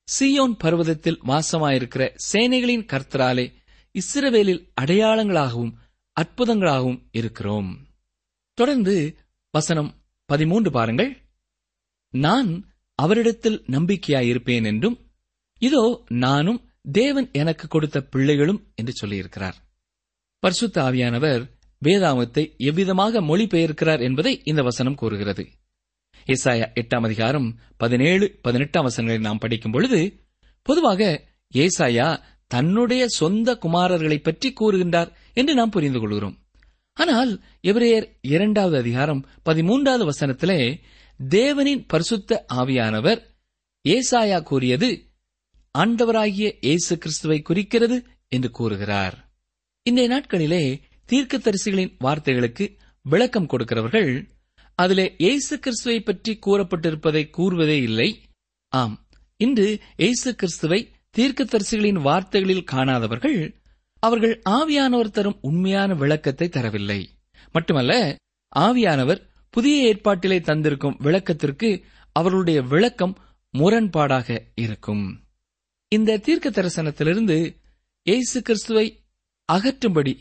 [0.08, 3.46] சியோன் பர்வதத்தில் வாசமாயிருக்கிற சேனைகளின் கர்த்தராலே
[3.96, 5.76] இஸ்ரவேலில் அடையாளங்களாகவும்
[6.18, 7.70] அற்புதங்களாகவும் இருக்கிறோம்.
[8.58, 8.96] தொடர்ந்து
[9.54, 9.90] வசனம்
[10.30, 11.12] பதிமூன்று பாருங்கள்.
[12.14, 12.50] நான்
[13.00, 14.98] அவரிடத்தில் நம்பிக்கையாயிருப்பேன் என்றும்
[15.62, 15.84] இதோ
[16.26, 16.60] நானும்
[16.92, 19.58] தேவன் எனக்கு கொடுத்த பிள்ளைகளும் என்று சொல்லியிருக்கிறார்.
[20.44, 21.42] பரிசுத்த ஆவியானவர்
[21.82, 25.44] வேதாமத்தை எவ்விதமாக மொழிபெயர்க்கிறார் என்பதை இந்த வசனம் கூறுகிறது.
[26.28, 27.48] ஏசாயா எட்டாம் அதிகாரம்
[27.78, 30.00] பதினேழு பதினெட்டாம் வசனங்களை நாம் படிக்கும் பொழுது
[30.66, 31.02] பொதுவாக
[31.54, 32.08] ஏசாயா
[32.52, 36.36] தன்னுடைய சொந்த குமாரர்களை பற்றி கூறுகின்றார் என்று நாம் புரிந்து கொள்கிறோம்.
[36.98, 37.32] ஆனால்
[37.70, 40.60] எபிரேயர் இரண்டாவது அதிகாரம் பதிமூன்றாவது வசனத்திலே
[41.20, 43.22] தேவனின் பரிசுத்த ஆவியானவர்
[43.86, 44.90] ஏசாயா கூறியது
[45.76, 47.98] ஆண்டவராகிய இயேசு கிறிஸ்துவை குறிக்கிறது
[48.36, 49.16] என்று கூறுகிறார்.
[49.86, 50.64] இன்றைய நாட்களிலே
[51.10, 52.66] தீர்க்கதரிசிகளின் வார்த்தைகளுக்கு
[53.06, 54.12] விளக்கம் கொடுக்கிறவர்கள்
[54.80, 58.10] அதிலே இயேசு கிறிஸ்துவை பற்றி கூறப்பட்டிருப்பதை கூறுவதே இல்லை.
[58.74, 58.96] ஆம்
[59.40, 59.68] இன்று
[60.04, 60.82] இயேசு கிறிஸ்துவை
[61.16, 63.40] தீர்க்கதரிசிகளின் வார்த்தைகளில் காணாதவர்கள்
[64.00, 67.10] அவர்கள் ஆவியானவர் தரும் உண்மையான விளக்கத்தை தரவில்லை.
[67.52, 68.18] மட்டுமல்ல
[68.56, 73.18] ஆவியானவர் புதிய ஏற்பாட்டிலே தந்திருக்கும் விளக்கத்திற்கு அவர்களுடைய விளக்கம்
[73.54, 75.06] முரண்பாடாக இருக்கும்.
[75.88, 77.38] இந்த தீர்க்க தரிசனத்திலிருந்து
[78.04, 79.04] இயேசு கிறிஸ்துவை
[79.50, 80.14] அகற்றும்படி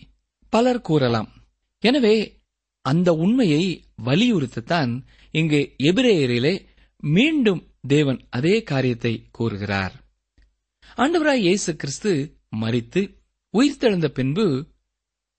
[0.48, 1.28] பலர் கூறலாம்.
[1.82, 2.44] எனவே
[2.80, 4.92] அந்த உண்மையை வலியுறுத்தத்தான்
[5.30, 6.66] இங்கு எபிரேயரிலே
[7.02, 9.94] மீண்டும் தேவன் அதே காரியத்தை கூறுகிறார்.
[10.96, 12.12] ஆண்டவராய் இயேசு கிறிஸ்து
[12.56, 13.15] மறித்து
[13.56, 14.66] உயிர்த்தெழுந்த பின்பு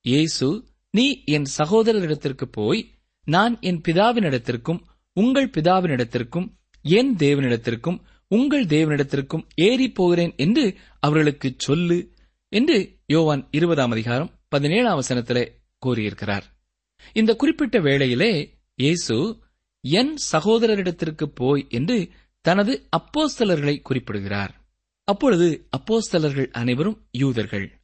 [0.06, 0.48] இயேசு
[0.90, 2.92] நீ என் சகோதரரிடத்திற்கு போய்
[3.26, 4.82] நான் என் பிதாவினிடத்திற்கும்
[5.14, 6.48] உங்கள் பிதாவினிடத்திற்கும்
[6.82, 12.14] என் தேவனிடத்திற்கும் உங்கள் தேவனிடத்திற்கும் ஏறி போகிறேன் என்று அவர்களுக்கு சொல்லு
[12.50, 15.44] என்று யோவான் இருபதாம் அதிகாரம் பதினேழாம் வசனத்திலே
[15.80, 16.46] கூறியிருக்கிறார்.
[17.14, 19.40] இந்த குறிப்பிட்ட வேளையிலே இயேசு
[19.82, 22.10] என் சகோதரரிடத்திற்கு போய் என்று
[22.42, 24.54] தனது அப்போஸ்தலர்களை குறிப்பிடுகிறார்.
[25.04, 27.77] அப்பொழுது அப்போஸ்தலர்கள் அனைவரும் யூதர்கள்.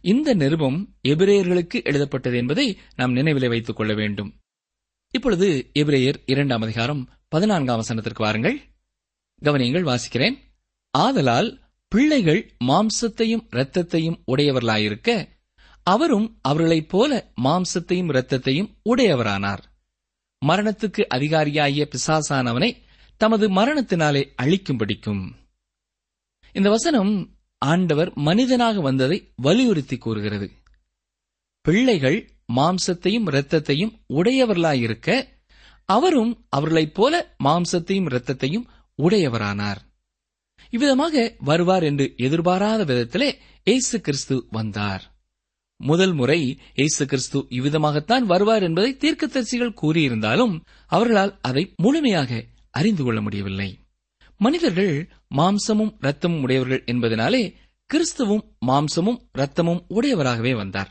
[0.00, 4.40] இந்த நிருபம் எபிரேயர்களுக்கு எழுதப்பட்டது என்பதை நாம் நினைவிலே வைத்துக் கொள்ள வேண்டும்.
[5.10, 8.60] இப்பொழுது எபிரேயர் இரண்டாம் அதிகாரம் பதினான்காம் வசனத்திற்கு வாருங்கள்.
[9.42, 10.38] கவனியங்கள் வாசிக்கிறேன்.
[10.90, 15.28] ஆதலால் பிள்ளைகள் மாம்சத்தையும் இரத்தத்தையும் உடையவர்களாயிருக்க
[15.82, 19.62] அவரும் அவர்களைப் போல மாம்சத்தையும் இரத்தத்தையும் உடையவரானார்.
[20.46, 22.76] மரணத்துக்கு அதிகாரியாகிய பிசாசானவனை
[23.16, 25.32] தமது மரணத்தினாலே அழிக்கும்படிக்கும்.
[26.52, 30.50] இந்த வசனம் ஆண்டவர் மனிதனாக வந்ததை வலியுறுத்தி கூறுகிறது.
[31.60, 35.28] பிள்ளைகள் மாம்சத்தையும் இரத்தத்தையும் உடையவர்களாயிருக்க
[35.84, 38.66] அவரும் அவர்களைப் போல மாம்சத்தையும் இரத்தத்தையும்
[39.02, 39.76] உடையவரானார்.
[40.70, 45.14] இவ்விதமாக வருவார் என்று எதிர்பாராத விதத்திலே இயேசு கிறிஸ்து வந்தார்.
[45.76, 53.85] முதல் முறை இயேசு கிறிஸ்து இவ்விதமாகத்தான் வருவார் என்பதை தீர்க்கதரிசிகள் கூறியிருந்தாலும் அவர்களால் அதை முழுமையாக அறிந்து கொள்ள முடியவில்லை.
[54.38, 57.42] மனிதர்கள் மாம்சமும் ரத்தமும் உடையவர்கள் என்பதனாலே
[57.90, 60.90] கிறிஸ்துவும் மாம்சமும் ரத்தமும் உடையவராகவே வந்தார்.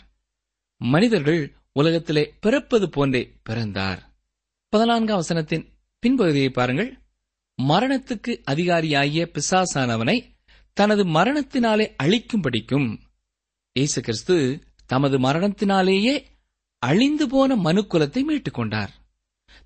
[0.78, 4.14] மனிதர்கள் உலகத்திலே பிறப்பது போன்றே பிறந்தார்.
[4.70, 5.66] பதினான்காம் வசனத்தின்
[6.04, 7.00] பின்பகுதியை பாருங்கள்.
[7.62, 10.18] மரணத்துக்கு அதிகாரியாகிய பிசாசானவனை
[10.74, 12.88] தனது மரணத்தினாலே அழிக்கும்படிக்கும்
[13.74, 16.26] இயேசு கிறிஸ்து தமது மரணத்தினாலேயே
[16.78, 18.92] அழிந்து போன மனுக்குலத்தை மீட்டுக் கொண்டார்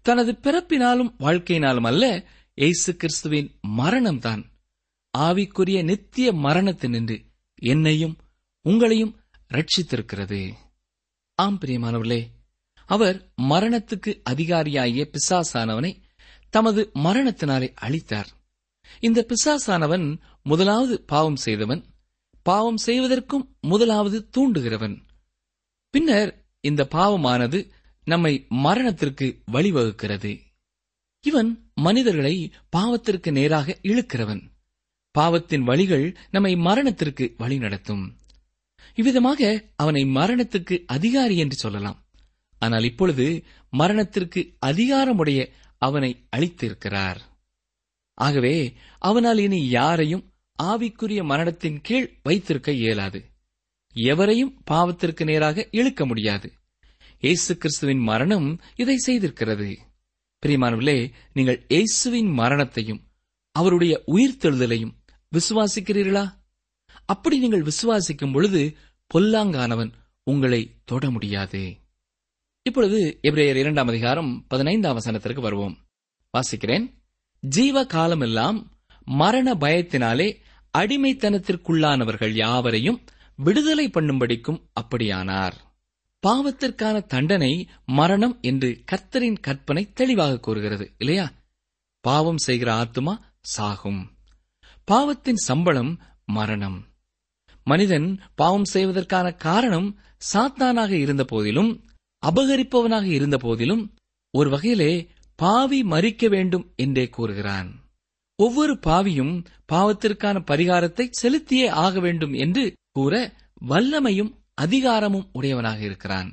[0.01, 2.25] தனது பிறப்பினாலும் வாழ்க்கையினாலும் அல்ல
[2.59, 4.43] இயேசு கிறிஸ்துவின் மரணம்தான்.
[5.17, 8.17] ஆவிக்குரிய நித்திய மரணத்தினின்று என்னையும்
[8.63, 9.13] உங்களையும்
[9.53, 10.53] ரட்சித்திருக்கிறது
[11.35, 12.25] ஆம் பிரியமானவர்களே
[12.85, 16.01] அவர் மரணத்துக்கு அதிகாரியாகிய பிசாசானவனை
[16.49, 18.25] தமது மரணத்தினாலே அழித்தார்.
[18.99, 21.85] இந்த பிசாசானவன் முதலாவது பாவம் செய்தவன்
[22.41, 25.01] பாவம் செய்வதற்கும் முதலாவது தூண்டுகிறவன்.
[25.89, 27.69] பின்னர் இந்த பாவமானது
[28.03, 30.47] நம்மை மரணத்திற்கு வழிவகுக்கிறது.
[31.21, 34.41] இவன் மனிதர்களை பாவத்திற்கு நேராக இழுக்கிறவன்.
[35.11, 38.17] பாவத்தின் வழிகள் நம்மை மரணத்திற்கு வழி நடத்தும்.
[38.95, 42.05] இவ்விதமாக அவனை மரணத்துக்கு அதிகாரி என்று சொல்லலாம்.
[42.59, 47.19] ஆனால் இப்பொழுது மரணத்திற்கு அதிகாரமுடைய அவனை அளித்திருக்கிறார்.
[48.13, 53.19] ஆகவே அவனால் இனி யாரையும் ஆவிக்குரிய மரணத்தின் கீழ் வைத்திருக்க இயலாது.
[53.95, 56.53] எவரையும் பாவத்திற்கு நேராக இழுக்க முடியாது.
[57.19, 59.69] இயேசு கிறிஸ்துவின் மரணம் இதை செய்திருக்கிறது.
[60.45, 63.01] பிரியமானவர்களே நீங்கள் இயேசுவின் மரணத்தையும்
[63.51, 64.93] அவருடைய உயிர்த்தெழுதலையும்
[65.31, 66.33] விசுவாசிக்கிறீர்களா?
[67.05, 68.75] அப்படி நீங்கள் விசுவாசிக்கும் பொழுது
[69.13, 69.91] பொல்லாங்கானவன்
[70.23, 71.77] உங்களை தொட முடியாது.
[72.61, 75.77] இப்பொழுது எப்ரேயர் இரண்டாம் அதிகாரம் பதினைந்தாம் வசனத்திற்கு வருவோம்.
[76.33, 76.93] வாசிக்கிறேன்.
[77.39, 78.71] ஜீவ காலமெல்லாம்
[79.05, 80.39] மரண பயத்தினாலே
[80.77, 83.03] அடிமைத்தனத்திற்குள்ளானவர்கள் யாவரையும்
[83.35, 85.53] விடுதலை பண்ணும்படிக்கும் அப்படியானார்.
[86.27, 91.31] பாவத்திற்கான தண்டனை மரணம் என்று கர்த்தரின் கற்பனை தெளிவாக கூறுகிறது இல்லையா?
[91.99, 94.11] பாவம் செய்கிற ஆத்துமா சாகும்.
[94.83, 96.87] பாவத்தின் சம்பளம் மரணம்.
[97.63, 99.99] மனிதன் பாவம் செய்வதற்கான காரணம்
[100.33, 101.83] சாத்தானாக இருந்த போதிலும்
[102.23, 103.95] அபகரிப்பவனாக இருந்த போதிலும்
[104.31, 107.69] ஒரு வகையிலே பாவி மறிக்க வேண்டும் என்றே கூறுகிறான்.
[108.35, 113.13] ஒவ்வொரு பாவியும் பாவத்திற்கான பரிகாரத்தை செலுத்தியே ஆக வேண்டும் என்று கூற
[113.67, 116.29] வல்லமையும் அதிகாரமும் உடையவனாக இருக்கிறான்.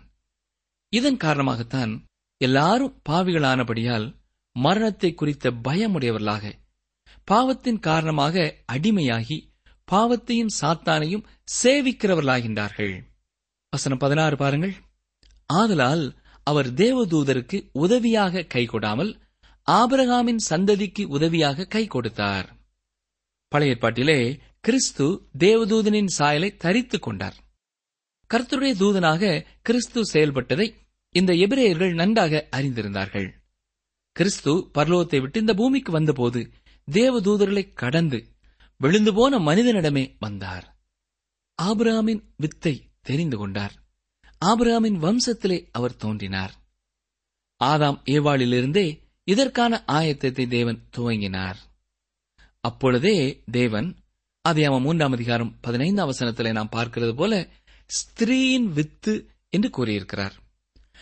[0.88, 1.92] இதன் காரணமாகத்தான்
[2.36, 4.06] எல்லாரும் பாவிகளானபடியால்
[4.56, 6.52] மரணத்தை குறித்த பயமுடையவர்களாக
[7.24, 9.38] பாவத்தின் காரணமாக அடிமையாகி
[9.92, 11.24] பாவத்தையும் சாத்தானையும்
[11.62, 12.94] சேவிக்கிறவர்களாகின்றார்கள்.
[13.70, 14.74] வசனம் பதினாறு பாருங்கள்.
[15.46, 16.04] ஆதலால்
[16.42, 19.12] அவர் தேவதூதருக்கு உதவியாக கை கொடாமல்
[19.70, 22.46] ஆபரகாமின் சந்ததிக்கு உதவியாக கை கொடுத்தார்.
[23.48, 24.18] பழைய ஏற்பாட்டிலே
[24.60, 25.06] கிறிஸ்து
[25.38, 27.36] தேவதூதனின் சாயலை தரித்துக் கொண்டார்.
[28.34, 30.74] கர்த்தருடைய தூதனாக கிறிஸ்து செயல்பட்டதை
[31.10, 33.32] இந்த எபிரேயர்கள் நன்றாக அறிந்திருந்தார்கள்.
[34.12, 36.50] கிறிஸ்து பர்லோகத்தை விட்டு இந்த பூமிக்கு வந்தபோது
[36.90, 38.24] தேவதூதர்களை கடந்து
[38.76, 40.78] விழுந்து போன மனிதனிடமே வந்தார்.
[41.62, 43.72] ஆபிராமின் வித்தை தெரிந்து கொண்டார்.
[44.44, 46.54] ஆபிராமின் வம்சத்திலே அவர் தோன்றினார்.
[47.64, 51.56] ஆதாம் ஏவாளிலிருந்தே இதற்கான ஆயத்தத்தை தேவன் துவங்கினார்.
[52.60, 53.96] அப்பொழுதே தேவன்
[54.40, 57.48] அதை மூன்றாம் அதிகாரம் பதினைந்தாம் வசனத்திலே நாம் பார்க்கிறது போல
[57.90, 59.14] ஸ்திரீயின் வித்து
[59.48, 60.34] என்று கூறியிருக்கிறார்.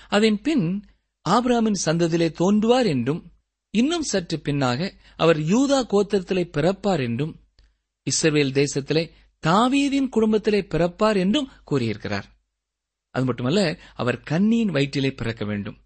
[0.09, 0.67] அதன் பின்
[1.25, 3.23] ஆபிராமின் சந்ததியிலே தோன்றுவார் என்றும்
[3.75, 7.33] இன்னும் சற்று பின்னாக அவர் யூதா கோத்திரத்திலே பிறப்பார் என்றும்
[8.07, 9.05] இஸ்ரேல் தேசத்திலே
[9.43, 12.27] தாவீதின் குடும்பத்திலே பிறப்பார் என்றும் கூறியிருக்கிறார்.
[13.15, 13.61] அது மட்டுமல்ல
[13.95, 15.77] அவர் கன்னியின் வயிற்றிலே பிறக்க வேண்டும்.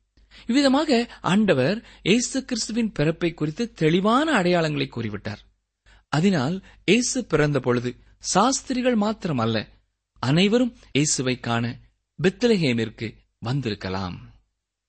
[0.47, 5.41] இவ்விதமாக ஆண்டவர் இயேசு கிறிஸ்துவின் பிறப்பை குறித்து தெளிவான அடையாளங்களை கூறிவிட்டார்.
[6.13, 7.91] அதனால் இயேசு பிறந்த பொழுது
[8.25, 9.57] சாஸ்திரிகள் மாத்திரம் அல்ல
[10.21, 11.79] அனைவரும் இயேசுவை காண
[12.23, 14.35] பெத்லஹேமிற்கு வந்திருக்கலாம்.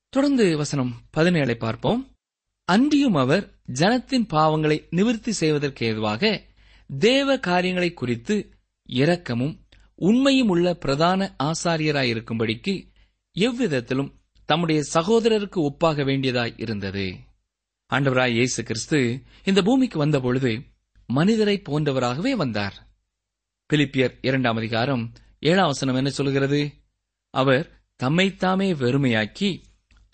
[0.09, 2.15] தொடர்ந்து வசனம் பதினேழை பார்ப்போம்.
[2.63, 6.41] அன்றியும் அவர் ஜனத்தின் பாவங்களை நிவிர்த்தி செய்வதற்கு ஏதுவாக
[6.87, 8.53] தேவ காரியங்களை குறித்து
[8.85, 9.65] இரக்கமும்
[9.95, 12.87] உண்மையும் உள்ள பிரதான ஆசாரியராயிருக்கும்படிக்கு
[13.31, 17.15] எவ்விதத்திலும் தம்முடைய சகோதரருக்கு ஒப்பாக வேண்டியதாய் இருந்தது.
[17.89, 20.61] ஆண்டவராய் இயேசு கிறிஸ்து இந்த பூமிக்கு வந்தபொழுது
[21.07, 22.88] மனிதரை போன்றவராகவே வந்தார்.
[23.69, 26.59] பிலிப்பியர் இரண்டாம் அதிகாரம் ஏழாம் வசனம் என்ன சொல்கிறது?
[27.33, 27.65] அவர்
[28.03, 29.49] தம்மைத்தாமே வெறுமையாக்கி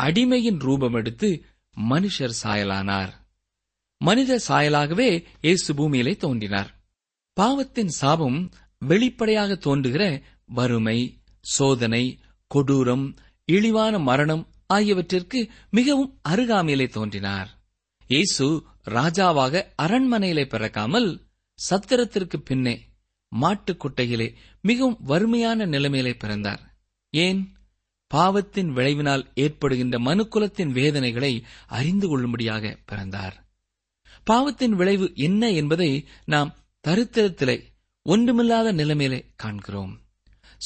[0.04, 1.44] அடிமையின் ரூபம் எடுத்து
[1.78, 3.12] மனுஷர் சாயலானார்.
[4.02, 6.70] மனித சாயலாகவே இயேசு பூமியிலே தோன்றினார்.
[7.34, 12.04] பாவத்தின் சாபம் வெளிப்படையாக தோன்றுகிற வறுமை சோதனை
[12.52, 13.06] கொடூரம்
[13.46, 17.50] இழிவான மரணம் ஆகியவற்றிற்கு மிகவும் அருகாமையிலே தோன்றினார்.
[18.08, 18.48] இயேசு
[18.90, 21.10] ராஜாவாக அரண்மனையிலே பிறக்காமல்
[21.70, 22.76] சத்திரத்திற்கு பின்னே
[23.42, 26.78] மாட்டுக்கொட்டையிலே மிகவும் வறுமையான நிலைமையிலே பிறந்தார்.
[27.10, 27.54] ஏன்?
[28.08, 33.48] பாவத்தின் விளைவினால் ஏற்படுகின்ற மனுக்குலத்தின் வேதனைகளை அறிந்து கொள்ளும்படியாக பிறந்தார்.
[34.24, 36.56] பாவத்தின் விளைவு என்ன என்பதை நாம்
[36.88, 37.64] தரித்திரத்திலே
[38.02, 40.00] ஒன்றுமில்லாத நிலைமையிலே காண்கிறோம்.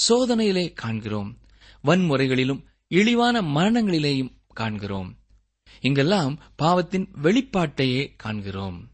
[0.10, 1.38] சோதனையிலே காண்கிறோம்.
[1.84, 5.18] வன்முறைகளிலும் இழிவான மரணங்களிலேயும் காண்கிறோம்.
[5.82, 8.90] இங்கெல்லாம் பாவத்தின் வெளிப்பாட்டையே காண்கிறோம்.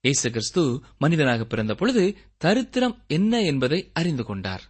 [0.00, 4.64] இயேசு கிறிஸ்து மனிதனாக பிறந்த பொழுது தரித்திரம் என்ன என்பதை அறிந்து கொண்டார்.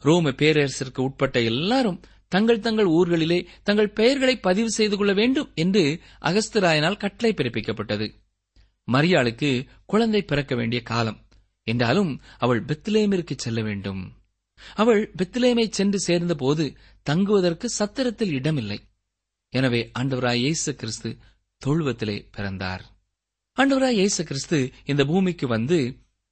[0.00, 6.96] ரோம பேரரசிற்கு உட்பட்ட எல்லாரும் தங்கள் தங்கள் ஊர்களிலே தங்கள் பெயர்களை பதிவு செய்து கொள்ள வேண்டும் என்று அகஸ்தராயனால்
[6.96, 8.06] கட்டளை பிறப்பிக்கப்பட்டது.
[8.88, 11.18] மரியாளுக்கு குழந்தை பிறக்க வேண்டிய காலம்.
[11.66, 14.02] என்றாலும் அவள் பெத்லேமிற்கு செல்ல வேண்டும்.
[14.74, 16.64] அவள் பெத்லேமை சென்று சேர்ந்தபோது
[17.02, 18.78] தங்குவதற்கு சத்திரத்தில் இடமில்லை.
[19.52, 21.18] எனவே ஆண்டவராய் இயேசு கிறிஸ்து
[21.62, 22.82] தொழுவத்திலே பிறந்தார்.
[23.56, 25.78] ஆண்டவராய் இயேசு கிறிஸ்து இந்த பூமிக்கு வந்து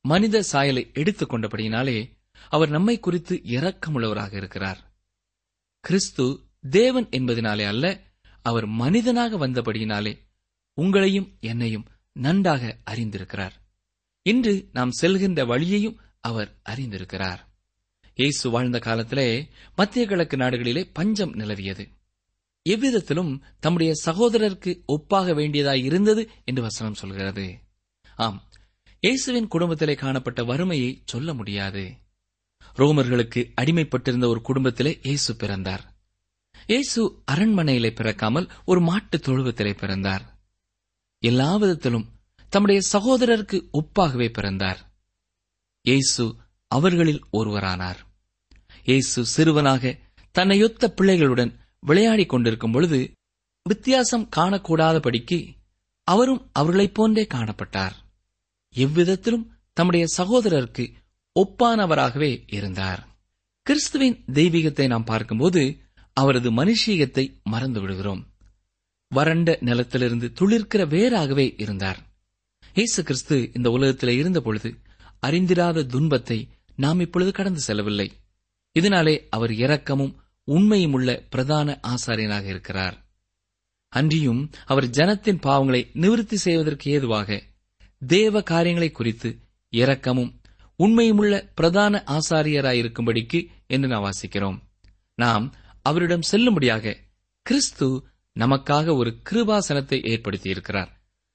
[0.09, 2.17] மனித சாயலை எடுத்துக் கொண்டபடியினாலே
[2.49, 4.97] அவர் நம்மை குறித்து இரக்கமுள்ளவராக இருக்கிறார்.
[5.81, 6.41] கிறிஸ்து
[6.71, 8.03] தேவன் என்பதினாலே அல்ல
[8.43, 10.19] அவர் மனிதனாக வந்தபடியினாலே
[10.77, 13.51] உங்களையும் என்னையும் நன்றாக அறிந்திருக்கிறார்.
[14.23, 17.39] இன்று நாம் செல்கின்ற வழியையும் அவர் அறிந்திருக்கிறார்.
[18.15, 21.89] இயேசு வாழ்ந்த காலத்திலே மத்திய கிழக்கு நாடுகளிலே பஞ்சம் நிலவியது.
[22.63, 27.59] எவ்விதத்திலும் தம்முடைய சகோதரருக்கு ஒப்பாக வேண்டியதாய் இருந்தது என்று வசனம் சொல்கிறது.
[28.17, 28.48] ஆம்
[29.01, 31.95] இயேசுவின் குடும்பத்திலே காணப்பட்ட வறுமையை சொல்ல முடியாது.
[32.77, 35.97] ரோமர்களுக்கு அடிமைப்பட்டிருந்த ஒரு குடும்பத்திலே இயேசு பிறந்தார்.
[36.67, 40.39] இயேசு அரண்மனையிலே பிறக்காமல் ஒரு மாட்டுத் தொழுவத்திலே பிறந்தார்.
[41.19, 42.09] எல்லா விதத்திலும்
[42.49, 44.93] தம்முடைய சகோதரருக்கு ஒப்பாகவே பிறந்தார்.
[45.83, 47.97] இயேசு அவர்களில் ஒருவரானார்.
[48.85, 49.99] இயேசு சிறுவனாக
[50.39, 53.13] தன்னையொத்த பிள்ளைகளுடன் விளையாடிக் கொண்டிருக்கும் பொழுது
[53.63, 55.55] வித்தியாசம் காணக்கூடாதபடிக்கு
[56.05, 57.93] அவரும் அவர்களைப் போன்றே காணப்பட்டார்.
[58.75, 60.85] எவ்விதத்திலும் தம்முடைய சகோதரருக்கு
[61.37, 63.07] ஒப்பானவராகவே இருந்தார்.
[63.63, 65.63] கிறிஸ்துவின் தெய்வீகத்தை நாம் பார்க்கும்போது
[66.13, 68.23] அவரது மனுஷீகத்தை மறந்து விடுகிறோம்.
[69.09, 72.01] வறண்ட நிலத்திலிருந்து துளிர்க்கிற வேறாகவே இருந்தார்.
[72.75, 74.71] இயேசு கிறிஸ்து இந்த உலகத்திலே இருந்த பொழுது
[75.27, 78.09] அறிந்திராத துன்பத்தை நாம் இப்பொழுது கடந்து செல்லவில்லை.
[78.77, 82.97] இதனாலே அவர் இரக்கமும் உண்மையும் உள்ள பிரதான ஆசாரியனாக இருக்கிறார்.
[83.93, 87.48] அன்றியும் அவர் ஜனத்தின் பாவங்களை நிவிருத்தி செய்வதற்கு ஏதுவாக
[88.07, 90.41] தேவ காரியங்களை குறித்து இரக்கமும்
[90.79, 94.59] உண்மையுமுள்ள பிரதான ஆசாரியராயிருக்கும்படிக்கு என்று நாம் வாசிக்கிறோம்.
[95.15, 96.97] நாம் அவரிடம் செல்லும்படியாக
[97.43, 98.07] கிறிஸ்து
[98.41, 100.89] நமக்காக ஒரு கிருபாசனத்தை ஏற்படுத்தியிருக்கிறார்.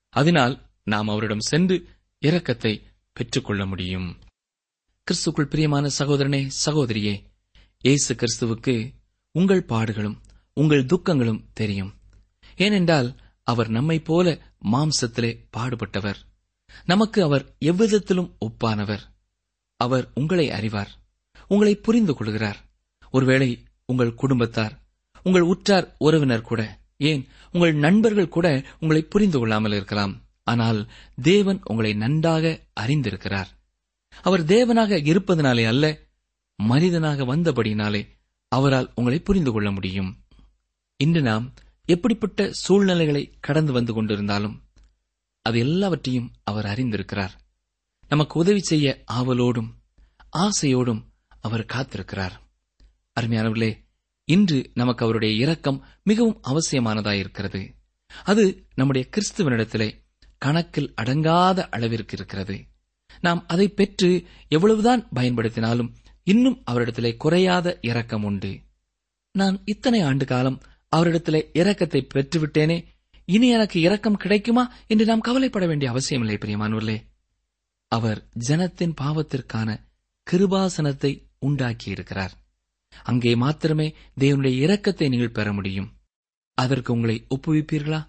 [0.10, 1.88] அதனால் நாம் அவரிடம் சென்று
[2.21, 2.82] இரக்கத்தை
[3.13, 4.17] பெற்றுக்கொள்ள முடியும்.
[5.12, 7.23] கிறிஸ்துக்குள் பிரியமான சகோதரனே சகோதரியே
[7.80, 8.93] இயேசு கிறிஸ்துவுக்கு
[9.32, 10.15] உங்கள் பாடுகளும்
[10.54, 11.93] உங்கள் துக்கங்களும் தெரியும்.
[12.56, 14.39] ஏனென்றால் அவர் நம்மைப் போல
[14.71, 16.15] மாம்சத்திலே பாடுபட்டவர்.
[16.86, 19.00] நமக்கு அவர் எவ்விதத்திலும் ஒப்பானவர்.
[19.78, 20.90] அவர் உங்களை அறிவார்.
[21.48, 22.58] உங்களை புரிந்து கொள்கிறார்.
[23.12, 24.82] ஒருவேளை உங்கள் குடும்பத்தார்
[25.24, 30.22] உங்கள் உற்றார் உறவினர் கூட ஏன் உங்கள் நண்பர்கள் கூட உங்களை புரிந்து கொள்ளாமல் இருக்கலாம்.
[30.44, 30.88] ஆனால்
[31.22, 33.48] தேவன் உங்களை நன்றாக அறிந்திருக்கிறார்.
[34.22, 36.00] அவர் தேவனாக இருப்பதனாலே அல்ல
[36.56, 38.08] மனிதனாக வந்தபடினாலே
[38.48, 40.18] அவரால் உங்களை புரிந்து கொள்ள முடியும்.
[40.98, 41.54] இன்று நாம்
[41.86, 44.62] எப்படிப்பட்ட சூழ்நிலைகளை கடந்து வந்து கொண்டிருந்தாலும்
[45.43, 47.34] அது எல்லாவற்றையும் அவர் அறிந்திருக்கிறார்.
[48.10, 49.69] நமக்கு உதவி செய்ய ஆவலோடும்
[50.38, 51.01] ஆசையோடும்
[51.41, 52.36] அவர் காத்திருக்கிறார்.
[53.19, 53.71] அருமையானவர்களே
[54.25, 57.62] இன்று நமக்கு அவருடைய இரக்கம் மிகவும் அவசியமானதாயிருக்கிறது.
[58.23, 59.89] அது நம்முடைய கிறிஸ்துவனிடத்திலே
[60.38, 62.65] கணக்கில் அடங்காத அளவிற்கு இருக்கிறது
[63.21, 68.60] நாம் அதை பெற்று எவ்வளவுதான் பயன்படுத்தினாலும் இன்னும் அவரிடத்திலே குறையாத இரக்கம் உண்டு.
[69.32, 70.62] நான் இத்தனை ஆண்டு காலம்
[70.95, 72.86] அவரிடத்திலே இரக்கத்தை பெற்றுவிட்டேனே
[73.34, 76.98] இனி எனக்கு இரக்கம் கிடைக்குமா என்று நாம் கவலைப்பட வேண்டிய அவசியமில்லை பிரியமானூர்லே
[77.91, 79.69] அவர் ஜனத்தின் பாவத்திற்கான
[80.28, 81.12] கிருபாசனத்தை
[81.46, 82.34] உண்டாக்கியிருக்கிறார்.
[83.04, 83.88] அங்கே மாத்திரமே
[84.19, 85.89] தேவனுடைய இரக்கத்தை நீங்கள் பெற முடியும்.
[86.58, 88.00] அதற்கு உங்களை ஒப்புவிப்பீர்களா?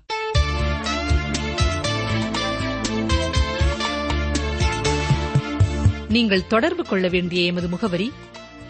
[6.08, 8.08] நீங்கள் தொடர்பு கொள்ள வேண்டிய எமது முகவரி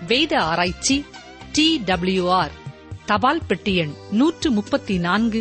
[0.06, 0.96] வேத ஆராய்ச்சி
[1.52, 2.54] டி டபிள்யூ ஆர்
[3.06, 5.40] தபால் பெட்டி எண் நூற்று முப்பத்தி நான்கு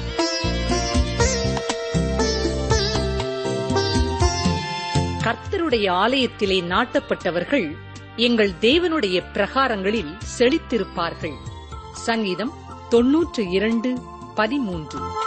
[5.23, 7.75] கர்த்தருடைய ஆலயத்திலே நாட்டப்பட்டவர்கள்
[8.15, 11.35] எங்கள் தேவனுடைய பிரகாரங்களில் செழித்திருப்பார்கள்.
[11.91, 12.53] சங்கீதம்
[12.89, 13.97] தொன்னூற்று இரண்டு
[14.35, 15.20] பதிமூன்று.